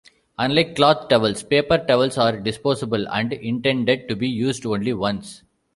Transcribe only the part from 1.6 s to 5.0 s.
towels are disposable and intended to be used only